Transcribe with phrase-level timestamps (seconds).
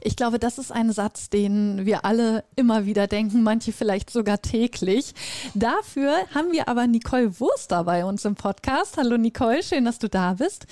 [0.00, 4.42] Ich glaube, das ist ein Satz, den wir alle immer wieder denken, manche vielleicht sogar
[4.42, 5.14] täglich.
[5.54, 8.96] Dafür haben wir aber Nicole Wurster bei uns im Podcast.
[8.96, 10.66] Hallo Nicole, schön, dass du da bist.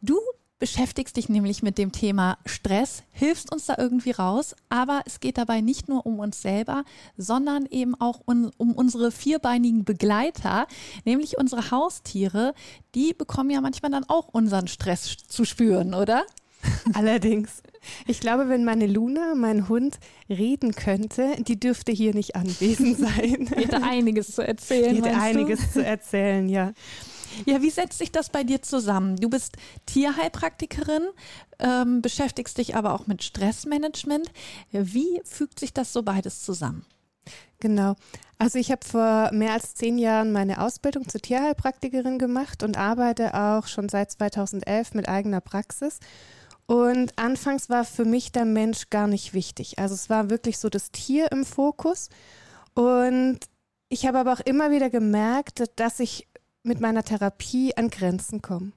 [0.00, 0.18] Du
[0.60, 5.38] beschäftigst dich nämlich mit dem Thema Stress, hilfst uns da irgendwie raus, aber es geht
[5.38, 6.84] dabei nicht nur um uns selber,
[7.16, 10.66] sondern eben auch um, um unsere vierbeinigen Begleiter,
[11.04, 12.54] nämlich unsere Haustiere.
[12.94, 16.24] Die bekommen ja manchmal dann auch unseren Stress zu spüren, oder?
[16.92, 17.62] Allerdings.
[18.06, 19.98] Ich glaube, wenn meine Luna, mein Hund,
[20.28, 23.46] reden könnte, die dürfte hier nicht anwesend sein.
[23.50, 24.94] Die hätte einiges zu erzählen.
[24.94, 25.80] Die hätte einiges du?
[25.80, 26.72] zu erzählen, ja.
[27.46, 29.16] Ja, wie setzt sich das bei dir zusammen?
[29.16, 31.08] Du bist Tierheilpraktikerin,
[31.58, 34.30] ähm, beschäftigst dich aber auch mit Stressmanagement.
[34.72, 36.84] Wie fügt sich das so beides zusammen?
[37.60, 37.94] Genau.
[38.38, 43.34] Also ich habe vor mehr als zehn Jahren meine Ausbildung zur Tierheilpraktikerin gemacht und arbeite
[43.34, 46.00] auch schon seit 2011 mit eigener Praxis.
[46.70, 49.80] Und anfangs war für mich der Mensch gar nicht wichtig.
[49.80, 52.10] Also es war wirklich so das Tier im Fokus.
[52.74, 53.40] Und
[53.88, 56.28] ich habe aber auch immer wieder gemerkt, dass ich
[56.62, 58.70] mit meiner Therapie an Grenzen komme.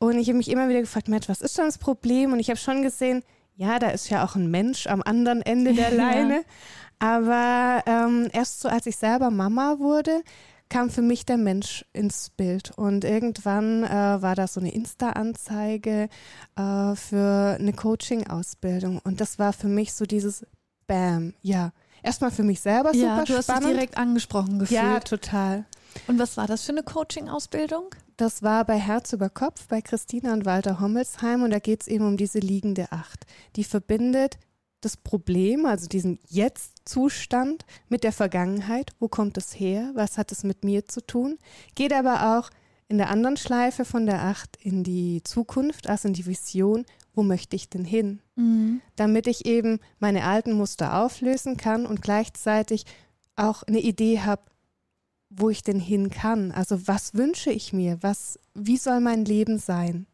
[0.00, 2.32] Und ich habe mich immer wieder gefragt, Mensch, was ist schon das Problem?
[2.32, 3.22] Und ich habe schon gesehen,
[3.54, 6.34] ja, da ist ja auch ein Mensch am anderen Ende der Leine.
[6.34, 6.42] Ja.
[6.98, 10.24] Aber ähm, erst so, als ich selber Mama wurde,
[10.70, 12.70] kam für mich der Mensch ins Bild.
[12.76, 16.08] Und irgendwann äh, war da so eine Insta-Anzeige
[16.56, 19.00] äh, für eine Coaching-Ausbildung.
[19.04, 20.46] Und das war für mich so dieses
[20.86, 21.72] Bam, ja.
[22.02, 23.64] Erstmal für mich selber super ja, du hast spannend.
[23.64, 24.80] dich direkt angesprochen gefühlt.
[24.80, 25.66] Ja, total.
[26.06, 27.94] Und was war das für eine Coaching-Ausbildung?
[28.16, 31.88] Das war bei Herz über Kopf bei Christina und Walter Hommelsheim und da geht es
[31.88, 33.26] eben um diese liegende Acht.
[33.56, 34.38] Die verbindet
[34.80, 38.92] das Problem, also diesen Jetzt-Zustand mit der Vergangenheit.
[38.98, 39.90] Wo kommt es her?
[39.94, 41.38] Was hat es mit mir zu tun?
[41.74, 42.50] Geht aber auch
[42.88, 46.84] in der anderen Schleife von der Acht in die Zukunft, also in die Vision.
[47.14, 48.20] Wo möchte ich denn hin?
[48.36, 48.80] Mhm.
[48.96, 52.84] Damit ich eben meine alten Muster auflösen kann und gleichzeitig
[53.36, 54.42] auch eine Idee habe,
[55.28, 56.50] wo ich denn hin kann.
[56.50, 57.98] Also was wünsche ich mir?
[58.00, 60.06] Was, wie soll mein Leben sein?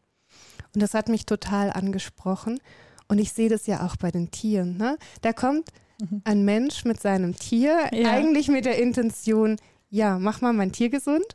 [0.73, 2.59] Und das hat mich total angesprochen.
[3.07, 4.77] Und ich sehe das ja auch bei den Tieren.
[4.77, 4.97] Ne?
[5.21, 5.69] Da kommt
[5.99, 6.21] mhm.
[6.25, 8.11] ein Mensch mit seinem Tier, ja.
[8.11, 9.57] eigentlich mit der Intention,
[9.89, 11.25] ja, mach mal mein Tier gesund.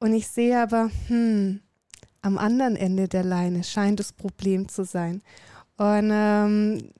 [0.00, 1.60] Und ich sehe aber, hm,
[2.22, 5.22] am anderen Ende der Leine scheint das Problem zu sein.
[5.76, 6.90] Und ähm,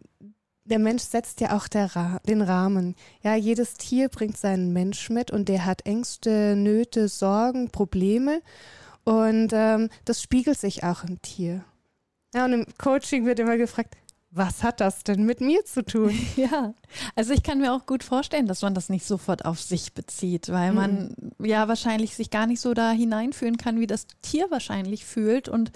[0.64, 2.94] der Mensch setzt ja auch Ra den Rahmen.
[3.22, 8.42] Ja, jedes Tier bringt seinen Mensch mit und der hat Ängste, Nöte, Sorgen, Probleme.
[9.04, 11.64] Und ähm, das spiegelt sich auch im Tier.
[12.34, 13.96] Ja, und im Coaching wird immer gefragt,
[14.30, 16.12] was hat das denn mit mir zu tun?
[16.36, 16.74] Ja,
[17.16, 20.50] also ich kann mir auch gut vorstellen, dass man das nicht sofort auf sich bezieht,
[20.50, 21.46] weil man mhm.
[21.46, 25.72] ja wahrscheinlich sich gar nicht so da hineinfühlen kann, wie das Tier wahrscheinlich fühlt und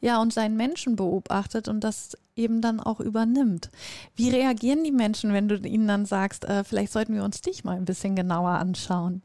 [0.00, 3.70] ja, und seinen Menschen beobachtet und das eben dann auch übernimmt.
[4.14, 7.64] Wie reagieren die Menschen, wenn du ihnen dann sagst, äh, vielleicht sollten wir uns dich
[7.64, 9.22] mal ein bisschen genauer anschauen?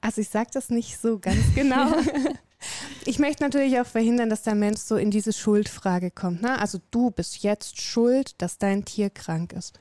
[0.00, 1.92] Also ich sage das nicht so ganz genau.
[3.04, 6.42] Ich möchte natürlich auch verhindern, dass der Mensch so in diese Schuldfrage kommt.
[6.42, 6.58] Ne?
[6.58, 9.78] Also du bist jetzt schuld, dass dein Tier krank ist.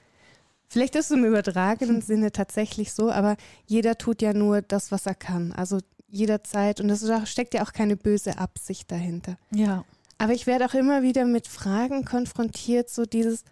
[0.67, 5.05] Vielleicht ist es im übertragenen Sinne tatsächlich so, aber jeder tut ja nur das, was
[5.05, 5.53] er kann.
[5.53, 6.81] Also jederzeit.
[6.81, 9.37] Und es steckt ja auch keine böse Absicht dahinter.
[9.51, 9.83] Ja.
[10.17, 13.43] Aber ich werde auch immer wieder mit Fragen konfrontiert, so dieses,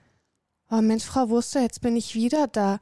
[0.72, 2.80] oh Mensch, Frau Wurster, jetzt bin ich wieder da.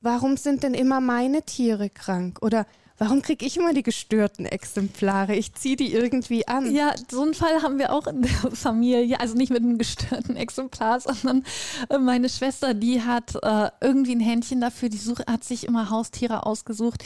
[0.00, 2.38] Warum sind denn immer meine Tiere krank?
[2.42, 2.66] Oder
[2.98, 5.34] warum kriege ich immer die gestörten Exemplare?
[5.34, 6.74] Ich ziehe die irgendwie an.
[6.74, 9.20] Ja, so einen Fall haben wir auch in der Familie.
[9.20, 11.44] Also nicht mit einem gestörten Exemplar, sondern
[11.88, 15.90] äh, meine Schwester, die hat äh, irgendwie ein Händchen dafür, die such, hat sich immer
[15.90, 17.04] Haustiere ausgesucht,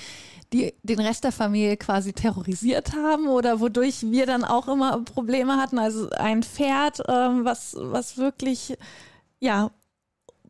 [0.52, 5.56] die den Rest der Familie quasi terrorisiert haben oder wodurch wir dann auch immer Probleme
[5.56, 5.78] hatten.
[5.78, 8.76] Also ein Pferd, ähm, was, was wirklich
[9.40, 9.70] ja,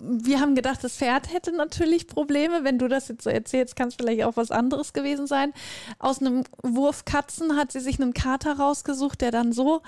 [0.01, 2.65] wir haben gedacht, das Pferd hätte natürlich Probleme.
[2.65, 5.53] Wenn du das jetzt so erzählst, kann es vielleicht auch was anderes gewesen sein.
[5.99, 9.83] Aus einem Wurf Katzen hat sie sich einen Kater rausgesucht, der dann so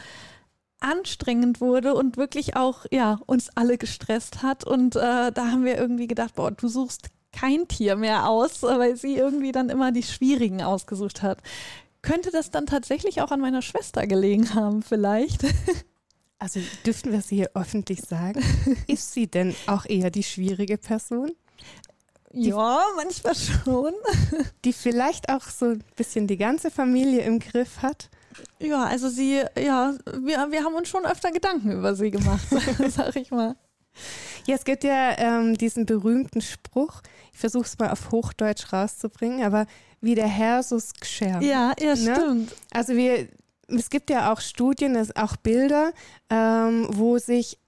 [0.81, 4.65] anstrengend wurde und wirklich auch ja uns alle gestresst hat.
[4.65, 8.97] Und äh, da haben wir irgendwie gedacht, boah, du suchst kein Tier mehr aus, weil
[8.97, 11.39] sie irgendwie dann immer die schwierigen ausgesucht hat.
[12.03, 15.45] Könnte das dann tatsächlich auch an meiner Schwester gelegen haben, vielleicht?
[16.43, 18.43] Also dürften wir sie hier öffentlich sagen?
[18.89, 21.31] Ist sie denn auch eher die schwierige Person?
[22.33, 23.93] ja, manchmal schon.
[24.65, 28.09] Die vielleicht auch so ein bisschen die ganze Familie im Griff hat.
[28.59, 32.45] Ja, also sie, ja, wir, wir haben uns schon öfter Gedanken über sie gemacht,
[32.89, 33.55] sag ich mal.
[34.47, 37.03] Ja, es gibt ja ähm, diesen berühmten Spruch,
[37.33, 39.67] ich versuche es mal auf Hochdeutsch rauszubringen, aber
[40.01, 40.81] wie der Herr, so.
[41.21, 42.17] Ja, ja, Ne?
[42.17, 42.55] stimmt.
[42.73, 43.29] Also wir,
[43.79, 45.93] es gibt ja auch Studien, es- auch Bilder,
[46.31, 47.59] ähm, wo sich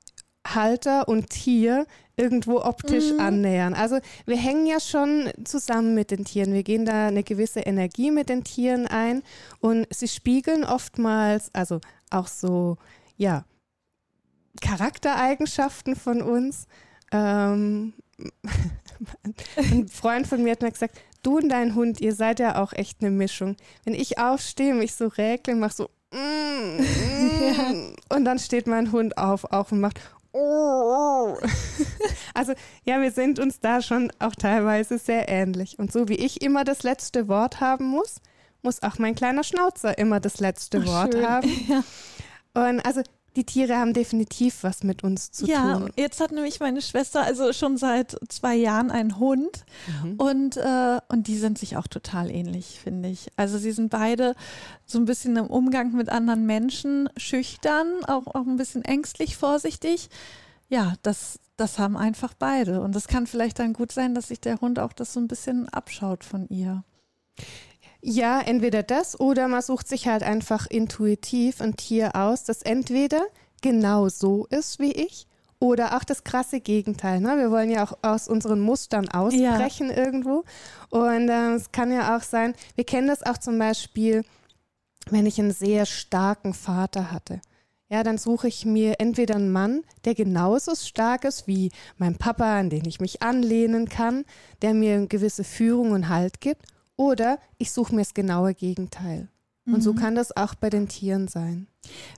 [0.47, 1.87] Halter und Tier
[2.17, 3.21] irgendwo optisch Mhm.
[3.21, 3.75] annähern.
[3.75, 6.53] Also wir hängen ja schon zusammen mit den Tieren.
[6.53, 9.23] Wir gehen da eine gewisse Energie mit den Tieren ein
[9.61, 11.81] und sie spiegeln oftmals, also
[12.11, 12.77] auch so,
[13.17, 13.45] ja,
[14.61, 16.67] Charaktereigenschaften von uns.
[17.11, 17.95] Ähm,
[19.57, 22.73] ein Freund von mir hat mir gesagt, du und dein Hund, ihr seid ja auch
[22.73, 23.57] echt eine Mischung.
[23.85, 29.19] Wenn ich aufstehe, mich so räkle, mach so mm, mm, und dann steht mein Hund
[29.19, 30.01] auf, auch und macht
[30.35, 31.37] oh.
[32.35, 32.53] Also
[32.85, 35.79] ja, wir sind uns da schon auch teilweise sehr ähnlich.
[35.79, 38.17] Und so wie ich immer das letzte Wort haben muss,
[38.63, 41.29] muss auch mein kleiner Schnauzer immer das letzte Wort schön.
[41.29, 41.49] haben.
[41.69, 41.83] Ja.
[42.57, 43.03] Und also
[43.37, 45.91] die Tiere haben definitiv was mit uns zu ja, tun.
[45.97, 49.65] jetzt hat nämlich meine Schwester also schon seit zwei Jahren einen Hund
[50.03, 50.15] Mhm.
[50.17, 53.29] und, äh, und die sind sich auch total ähnlich, finde ich.
[53.37, 54.35] Also sie sind beide
[54.87, 60.09] so ein bisschen im Umgang mit anderen Menschen schüchtern, auch, auch ein bisschen ängstlich, vorsichtig.
[60.69, 62.81] Ja, das, das haben einfach beide.
[62.81, 65.29] Und es kann vielleicht dann gut sein, dass sich der Hund auch das so ein
[65.29, 66.85] bisschen abschaut von ihr.
[68.07, 73.23] Ja, entweder das oder man sucht sich halt einfach intuitiv ein Tier aus, das entweder
[73.63, 75.27] genau so ist wie ich
[75.59, 77.21] oder auch das krasse Gegenteil.
[77.21, 77.39] Ne?
[77.39, 80.45] Wir wollen ja auch aus unseren Mustern ausbrechen irgendwo.
[80.91, 84.23] Und äh, es kann ja auch sein, wir kennen das auch zum Beispiel,
[85.09, 87.41] wenn ich einen sehr starken Vater hatte.
[87.89, 92.59] Ja, dann suche ich mir entweder einen Mann, der genauso stark ist wie mein Papa,
[92.59, 94.27] an den ich mich anlehnen kann,
[94.61, 99.29] der mir eine gewisse Führung und Halt gibt, oder ich suche mir das genaue Gegenteil.
[99.67, 101.69] Und so kann das auch bei den Tieren sein.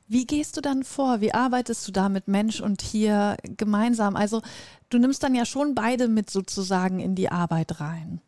[0.08, 1.20] Wie gehst du dann vor?
[1.20, 4.17] Wie arbeitest du da mit Mensch und Tier gemeinsam?
[4.17, 4.43] Also
[4.90, 8.20] du nimmst dann ja schon beide mit sozusagen in die Arbeit rein.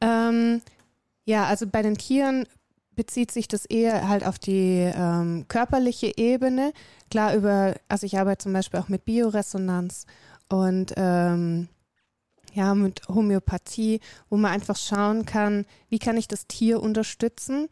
[0.00, 0.62] Ähm,
[1.26, 2.46] ja, also bei den Tieren
[2.94, 6.72] bezieht sich das eher halt auf die ähm, körperliche Ebene.
[7.10, 10.06] Klar, über, also ich arbeite zum Beispiel auch mit Bioresonanz
[10.48, 11.68] und ähm,
[12.56, 14.00] ja, mit Homöopathie,
[14.30, 17.68] wo man einfach schauen kann, wie kann ich das Tier unterstützen.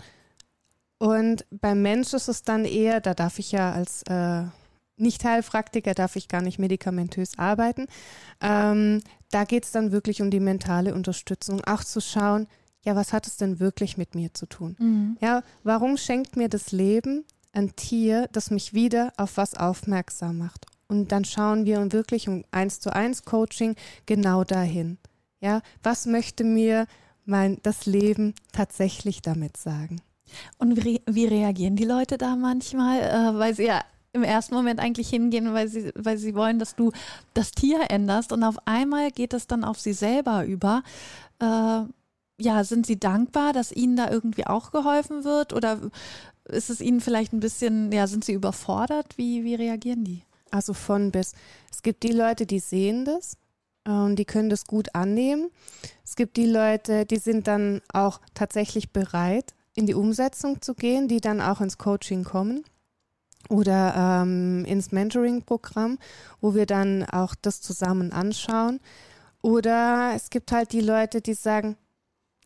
[0.98, 4.44] Und beim Mensch ist es dann eher, da darf ich ja als äh,
[4.96, 7.86] Nicht-Heilpraktiker, darf ich gar nicht medikamentös arbeiten.
[8.42, 12.46] Ähm, da geht es dann wirklich um die mentale Unterstützung, auch zu schauen,
[12.82, 14.76] ja, was hat es denn wirklich mit mir zu tun?
[15.20, 20.66] Ja, warum schenkt mir das Leben ein Tier, das mich wieder auf was aufmerksam macht?
[20.88, 23.76] Und dann schauen wir wirklich um eins zu eins Coaching
[24.06, 24.98] genau dahin.
[25.40, 26.86] Ja, was möchte mir
[27.26, 30.00] mein das Leben tatsächlich damit sagen?
[30.58, 33.00] Und wie, wie reagieren die Leute da manchmal?
[33.00, 33.82] Äh, weil sie ja
[34.12, 36.92] im ersten Moment eigentlich hingehen, weil sie, weil sie wollen, dass du
[37.34, 40.82] das Tier änderst und auf einmal geht es dann auf sie selber über.
[41.40, 41.82] Äh,
[42.40, 45.52] ja, sind sie dankbar, dass ihnen da irgendwie auch geholfen wird?
[45.52, 45.78] Oder
[46.44, 49.18] ist es ihnen vielleicht ein bisschen, ja, sind sie überfordert?
[49.18, 50.22] Wie, wie reagieren die?
[50.54, 51.32] Also von bis.
[51.72, 53.36] Es gibt die Leute, die sehen das
[53.84, 55.50] und die können das gut annehmen.
[56.04, 61.08] Es gibt die Leute, die sind dann auch tatsächlich bereit, in die Umsetzung zu gehen,
[61.08, 62.62] die dann auch ins Coaching kommen
[63.48, 65.98] oder ähm, ins Mentoring-Programm,
[66.40, 68.78] wo wir dann auch das zusammen anschauen.
[69.42, 71.76] Oder es gibt halt die Leute, die sagen,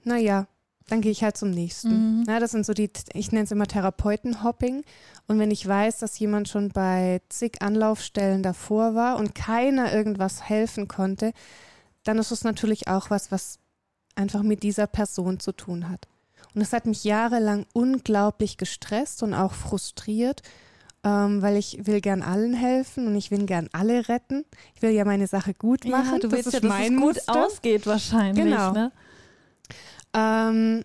[0.03, 0.47] naja,
[0.89, 2.21] dann gehe ich halt zum nächsten.
[2.21, 2.25] Mhm.
[2.27, 4.83] Ja, das sind so die, ich nenne es immer Therapeutenhopping.
[5.27, 10.49] Und wenn ich weiß, dass jemand schon bei zig Anlaufstellen davor war und keiner irgendwas
[10.49, 11.33] helfen konnte,
[12.05, 13.59] dann ist es natürlich auch was, was
[14.17, 16.09] einfach mit dieser Person zu tun hat.
[16.55, 20.43] Und das hat mich jahrelang unglaublich gestresst und auch frustriert,
[21.05, 24.45] ähm, weil ich will gern allen helfen und ich will gern alle retten.
[24.75, 26.15] Ich will ja meine Sache gut machen.
[26.15, 27.47] ja, du das willst ist ja, dass mein es gut Muster.
[27.47, 28.45] ausgeht wahrscheinlich.
[28.45, 28.73] Genau.
[28.73, 28.93] Ne?
[30.15, 30.85] Ähm,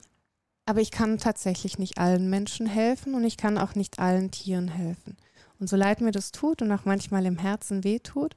[0.66, 4.70] aber ich kann tatsächlich nicht allen Menschen helfen und ich kann auch nicht allen Tieren
[4.70, 5.18] helfen.
[5.60, 8.36] Und so leid mir das tut und auch manchmal im Herzen wehtut,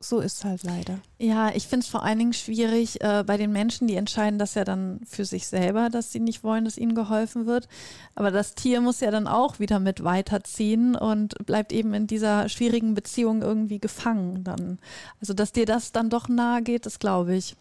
[0.00, 0.98] so ist halt leider.
[1.18, 4.54] Ja, ich finde es vor allen Dingen schwierig äh, bei den Menschen, die entscheiden das
[4.54, 7.68] ja dann für sich selber, dass sie nicht wollen, dass ihnen geholfen wird.
[8.16, 12.48] Aber das Tier muss ja dann auch wieder mit weiterziehen und bleibt eben in dieser
[12.48, 14.80] schwierigen Beziehung irgendwie gefangen dann.
[15.20, 17.54] Also, dass dir das dann doch nahe geht, das glaube ich,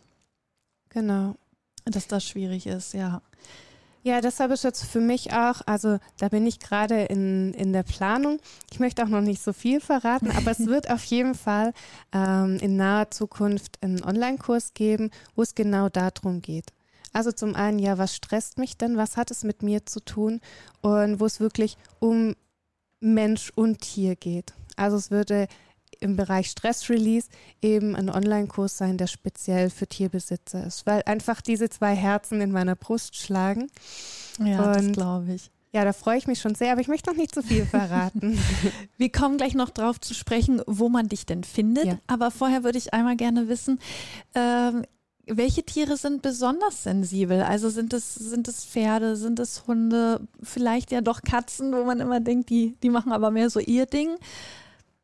[0.91, 1.35] Genau.
[1.85, 3.21] Dass das schwierig ist, ja.
[4.03, 7.83] Ja, deshalb ist jetzt für mich auch, also da bin ich gerade in, in der
[7.83, 8.39] Planung.
[8.71, 11.71] Ich möchte auch noch nicht so viel verraten, aber es wird auf jeden Fall
[12.11, 16.73] ähm, in naher Zukunft einen Online-Kurs geben, wo es genau darum geht.
[17.13, 18.97] Also zum einen, ja, was stresst mich denn?
[18.97, 20.39] Was hat es mit mir zu tun?
[20.81, 22.35] Und wo es wirklich um
[23.01, 24.53] Mensch und Tier geht.
[24.77, 25.47] Also es würde
[25.99, 27.29] im Bereich Stress-Release
[27.61, 32.51] eben ein Online-Kurs sein, der speziell für Tierbesitzer ist, weil einfach diese zwei Herzen in
[32.51, 33.67] meiner Brust schlagen.
[34.39, 35.51] Ja, Und das glaube ich.
[35.73, 38.37] Ja, da freue ich mich schon sehr, aber ich möchte noch nicht zu viel verraten.
[38.97, 41.85] Wir kommen gleich noch drauf zu sprechen, wo man dich denn findet.
[41.85, 41.99] Ja.
[42.07, 43.79] Aber vorher würde ich einmal gerne wissen,
[44.35, 44.83] ähm,
[45.27, 47.41] welche Tiere sind besonders sensibel?
[47.41, 51.99] Also sind es, sind es Pferde, sind es Hunde, vielleicht ja doch Katzen, wo man
[51.99, 54.17] immer denkt, die, die machen aber mehr so ihr Ding.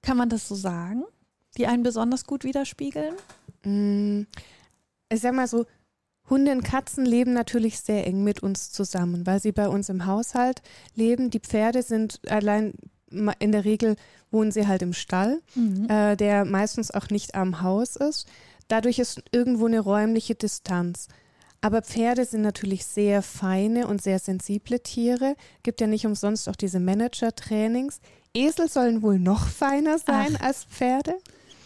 [0.01, 1.03] Kann man das so sagen?
[1.57, 3.15] Die einen besonders gut widerspiegeln?
[3.63, 4.23] Mm,
[5.09, 5.65] ich sag mal so,
[6.29, 10.05] Hunde und Katzen leben natürlich sehr eng mit uns zusammen, weil sie bei uns im
[10.05, 10.61] Haushalt
[10.93, 11.29] leben.
[11.29, 12.73] Die Pferde sind allein
[13.39, 13.95] in der Regel
[14.31, 15.89] wohnen sie halt im Stall, mhm.
[15.89, 18.27] äh, der meistens auch nicht am Haus ist.
[18.67, 21.07] Dadurch ist irgendwo eine räumliche Distanz.
[21.61, 25.35] Aber Pferde sind natürlich sehr feine und sehr sensible Tiere.
[25.63, 27.99] Gibt ja nicht umsonst auch diese Manager-Trainings.
[28.37, 31.15] Esel sollen wohl noch feiner sein Ach, als Pferde.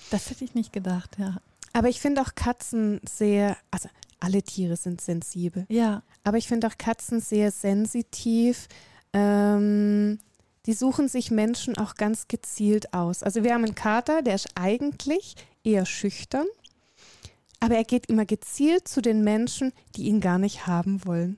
[0.10, 1.38] Das hätte ich nicht gedacht, ja.
[1.74, 5.66] Aber ich finde auch Katzen sehr, also alle Tiere sind sensibel.
[5.70, 6.04] Ja.
[6.24, 8.68] Aber ich finde auch Katzen sehr sensitiv.
[9.14, 10.20] Ähm,
[10.66, 13.24] die suchen sich Menschen auch ganz gezielt aus.
[13.24, 16.46] Also wir haben einen Kater, der ist eigentlich eher schüchtern,
[17.60, 21.38] aber er geht immer gezielt zu den Menschen, die ihn gar nicht haben wollen.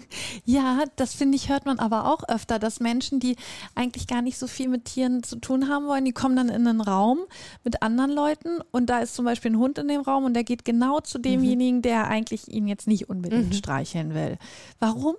[0.44, 3.36] Ja, das finde ich, hört man aber auch öfter, dass Menschen, die
[3.74, 6.66] eigentlich gar nicht so viel mit Tieren zu tun haben wollen, die kommen dann in
[6.66, 7.20] einen Raum
[7.64, 10.44] mit anderen Leuten und da ist zum Beispiel ein Hund in dem Raum und der
[10.44, 13.52] geht genau zu demjenigen, der eigentlich ihn jetzt nicht unbedingt mhm.
[13.52, 14.38] streicheln will.
[14.78, 15.16] Warum?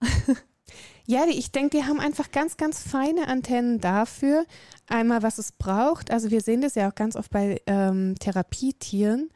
[1.06, 4.46] Ja, ich denke, die haben einfach ganz, ganz feine Antennen dafür,
[4.88, 6.10] einmal was es braucht.
[6.10, 9.28] Also wir sehen das ja auch ganz oft bei ähm, Therapietieren.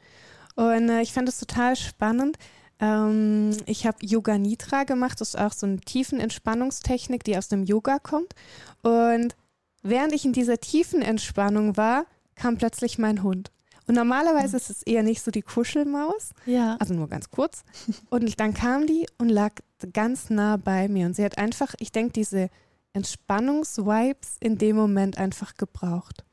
[0.55, 2.37] Und äh, ich fand es total spannend,
[2.79, 5.19] ähm, ich habe Yoga Nitra gemacht.
[5.21, 8.33] Das ist auch so eine tiefen Entspannungstechnik, die aus dem Yoga kommt.
[8.81, 9.35] Und
[9.81, 12.05] während ich in dieser tiefen Entspannung war,
[12.35, 13.51] kam plötzlich mein Hund.
[13.87, 16.29] Und normalerweise ist es eher nicht so die Kuschelmaus.
[16.45, 16.77] Ja.
[16.79, 17.63] Also nur ganz kurz.
[18.09, 19.53] Und dann kam die und lag
[19.93, 21.07] ganz nah bei mir.
[21.07, 22.49] Und sie hat einfach, ich denke, diese
[22.93, 26.23] Entspannungsvibes in dem Moment einfach gebraucht.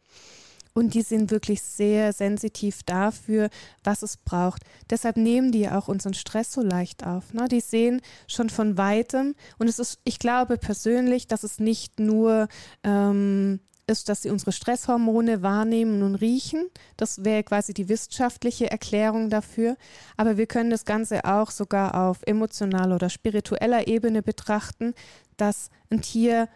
[0.77, 3.49] Und die sind wirklich sehr sensitiv dafür,
[3.83, 4.61] was es braucht.
[4.91, 7.33] Deshalb nehmen die auch unseren Stress so leicht auf.
[7.33, 7.49] Ne?
[7.49, 9.35] Die sehen schon von weitem.
[9.59, 12.49] Und es ist, ich glaube persönlich, dass es nicht nur
[12.85, 16.67] ähm, ist, dass sie unsere Stresshormone wahrnehmen und riechen.
[16.99, 19.79] Das wäre quasi die wissenschaftliche Erklärung dafür.
[20.19, 24.93] Aber wir können das Ganze auch sogar auf emotionaler oder spiritueller Ebene betrachten,
[25.39, 26.51] dass ein Tier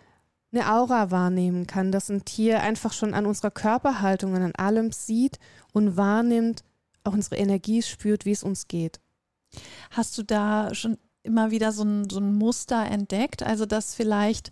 [0.52, 4.92] eine Aura wahrnehmen kann, dass ein Tier einfach schon an unserer Körperhaltung und an allem
[4.92, 5.38] sieht
[5.72, 6.64] und wahrnimmt,
[7.04, 9.00] auch unsere Energie spürt, wie es uns geht.
[9.90, 13.42] Hast du da schon immer wieder so ein, so ein Muster entdeckt?
[13.42, 14.50] Also, dass vielleicht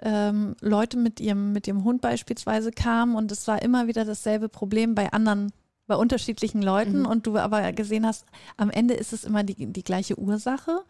[0.00, 4.48] ähm, Leute mit ihrem, mit ihrem Hund beispielsweise kamen und es war immer wieder dasselbe
[4.48, 5.52] Problem bei anderen,
[5.86, 7.06] bei unterschiedlichen Leuten mhm.
[7.06, 8.24] und du aber gesehen hast,
[8.56, 10.80] am Ende ist es immer die, die gleiche Ursache.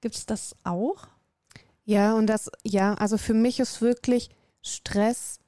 [0.00, 1.08] Gibt es das auch?
[1.88, 4.28] Ja, und das, ja, also für mich ist wirklich
[4.60, 5.38] Stress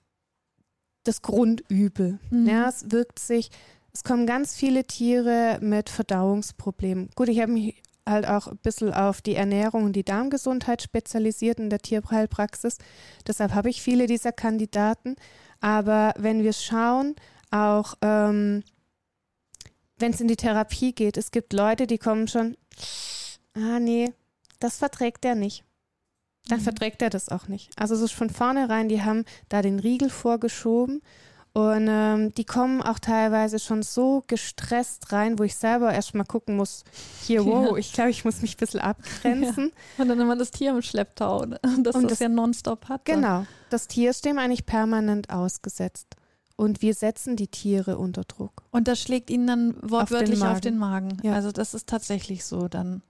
[1.05, 2.19] das Grundübel.
[2.31, 2.47] Mhm.
[2.47, 3.51] Ja, es wirkt sich,
[3.93, 7.11] es kommen ganz viele Tiere mit Verdauungsproblemen.
[7.15, 11.59] Gut, ich habe mich halt auch ein bisschen auf die Ernährung und die Darmgesundheit spezialisiert
[11.59, 12.79] in der Tierheilpraxis.
[13.27, 15.17] Deshalb habe ich viele dieser Kandidaten.
[15.61, 17.17] Aber wenn wir schauen,
[17.51, 18.63] auch ähm,
[19.99, 22.57] wenn es in die Therapie geht, es gibt Leute, die kommen schon,
[23.53, 24.15] ah nee,
[24.59, 25.65] das verträgt er nicht
[26.51, 26.65] dann mhm.
[26.65, 27.71] verträgt er das auch nicht.
[27.77, 31.03] Also es ist von vornherein, die haben da den Riegel vorgeschoben
[31.53, 36.57] und ähm, die kommen auch teilweise schon so gestresst rein, wo ich selber erstmal gucken
[36.57, 36.85] muss,
[37.23, 37.77] hier, wow, ja.
[37.77, 39.73] ich glaube, ich muss mich ein bisschen abgrenzen.
[39.97, 40.03] Ja.
[40.03, 41.59] Und dann immer das Tier im Schlepptau, ne?
[41.83, 43.05] das und das, das ja nonstop hat.
[43.05, 46.17] Genau, das Tier ist dem eigentlich permanent ausgesetzt.
[46.57, 48.63] Und wir setzen die Tiere unter Druck.
[48.71, 51.07] Und das schlägt ihnen dann wortwörtlich auf den Magen.
[51.07, 51.27] Auf den Magen.
[51.27, 51.33] Ja.
[51.33, 52.69] Also das ist tatsächlich so.
[52.69, 53.03] Dann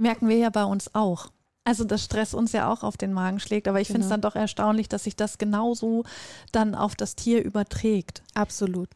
[0.00, 1.30] merken wir ja bei uns auch.
[1.70, 3.98] Also dass Stress uns ja auch auf den Magen schlägt, aber ich genau.
[3.98, 6.02] finde es dann doch erstaunlich, dass sich das genauso
[6.50, 8.24] dann auf das Tier überträgt.
[8.34, 8.88] Absolut.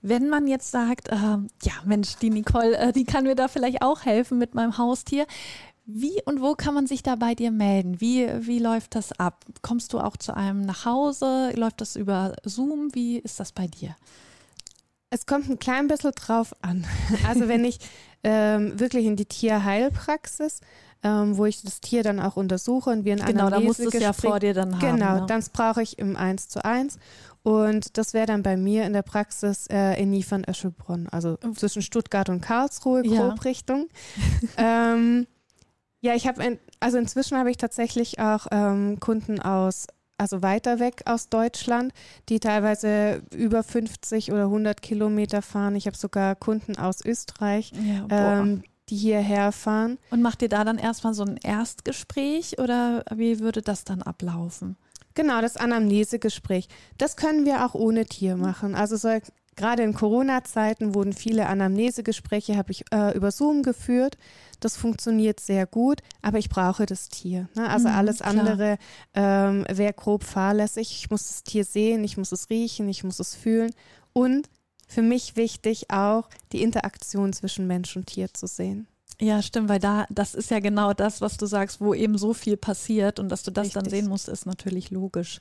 [0.00, 3.82] Wenn man jetzt sagt, äh, ja Mensch, die Nicole, äh, die kann mir da vielleicht
[3.82, 5.26] auch helfen mit meinem Haustier.
[5.86, 8.00] Wie und wo kann man sich da bei dir melden?
[8.00, 9.44] Wie, wie läuft das ab?
[9.60, 11.50] Kommst du auch zu einem nach Hause?
[11.56, 12.94] Läuft das über Zoom?
[12.94, 13.96] Wie ist das bei dir?
[15.12, 16.86] Es kommt ein klein bisschen drauf an.
[17.26, 17.80] Also wenn ich
[18.22, 20.60] ähm, wirklich in die Tierheilpraxis,
[21.02, 23.88] ähm, wo ich das Tier dann auch untersuche und wir ein Genau, da musst du
[23.88, 24.80] es ja vor dir dann haben.
[24.80, 25.26] Genau, ne?
[25.26, 26.98] das brauche ich im 1 zu 1.
[27.42, 32.28] Und das wäre dann bei mir in der Praxis äh, in Niefern-Öschelbronn, also zwischen Stuttgart
[32.28, 33.28] und Karlsruhe, Ja.
[33.28, 33.88] grob Richtung.
[34.58, 35.26] ähm,
[36.02, 39.86] ja, ich habe, also inzwischen habe ich tatsächlich auch ähm, Kunden aus,
[40.20, 41.92] also weiter weg aus Deutschland,
[42.28, 45.74] die teilweise über 50 oder 100 Kilometer fahren.
[45.76, 49.98] Ich habe sogar Kunden aus Österreich, Ja, ähm, die hierher fahren.
[50.10, 54.76] Und macht ihr da dann erstmal so ein Erstgespräch oder wie würde das dann ablaufen?
[55.14, 56.68] Genau, das Anamnesegespräch.
[56.98, 58.74] Das können wir auch ohne Tier machen.
[58.74, 59.08] Also so,
[59.56, 64.16] gerade in Corona-Zeiten wurden viele Anamnesegespräche, habe ich äh, über Zoom geführt.
[64.60, 67.48] Das funktioniert sehr gut, aber ich brauche das Tier.
[67.54, 67.68] Ne?
[67.68, 68.30] Also Mhm, alles klar.
[68.30, 68.78] andere
[69.14, 70.92] ähm, wäre grob fahrlässig.
[70.92, 73.72] Ich muss das Tier sehen, ich muss es riechen, ich muss es fühlen.
[74.12, 74.48] Und
[74.86, 78.86] für mich wichtig auch, die Interaktion zwischen Mensch und Tier zu sehen.
[79.20, 82.32] Ja, stimmt, weil da, das ist ja genau das, was du sagst, wo eben so
[82.32, 84.00] viel passiert und dass du das dann Richtig.
[84.00, 85.40] sehen musst, ist natürlich logisch.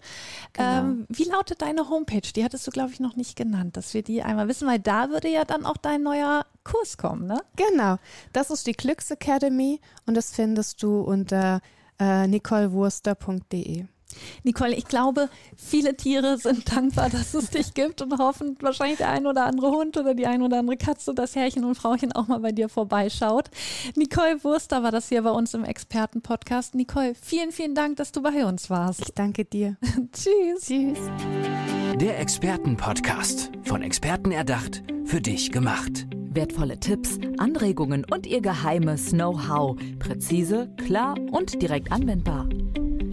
[0.53, 0.79] Genau.
[0.79, 2.21] Ähm, wie lautet deine Homepage?
[2.35, 5.09] Die hattest du, glaube ich, noch nicht genannt, dass wir die einmal wissen, weil da
[5.09, 7.41] würde ja dann auch dein neuer Kurs kommen, ne?
[7.55, 7.95] Genau,
[8.33, 11.61] das ist die Glücks Academy und das findest du unter
[11.99, 13.85] äh, nicolewurster.de.
[14.43, 19.09] Nicole, ich glaube, viele Tiere sind dankbar, dass es dich gibt und hoffen wahrscheinlich der
[19.09, 22.27] ein oder andere Hund oder die ein oder andere Katze, das Herrchen und Frauchen auch
[22.27, 23.49] mal bei dir vorbeischaut.
[23.95, 26.75] Nicole Wurster war das hier bei uns im Expertenpodcast.
[26.75, 29.01] Nicole, vielen, vielen Dank, dass du bei uns warst.
[29.01, 29.77] Ich danke dir.
[30.11, 30.67] Tschüss.
[30.67, 30.99] Tschüss.
[31.95, 33.51] Der Expertenpodcast.
[33.63, 36.07] Von Experten erdacht, für dich gemacht.
[36.31, 39.77] Wertvolle Tipps, Anregungen und ihr geheimes Know-how.
[39.97, 42.47] Präzise, klar und direkt anwendbar.